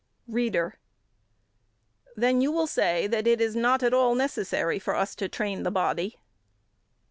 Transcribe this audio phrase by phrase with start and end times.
[0.27, 0.79] READER:
[2.15, 5.61] Then you will say that it is not at all necessary for us to train
[5.61, 6.17] the body?